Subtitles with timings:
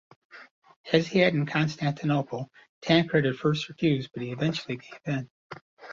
[0.91, 2.49] As he had in Constantinople,
[2.81, 5.29] Tancred at first refused, but he eventually gave in.